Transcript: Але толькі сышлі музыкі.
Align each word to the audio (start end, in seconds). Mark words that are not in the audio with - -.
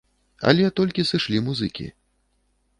Але 0.51 0.69
толькі 0.79 1.05
сышлі 1.11 1.45
музыкі. 1.51 1.87